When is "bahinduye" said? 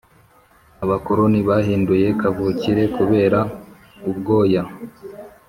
1.49-2.07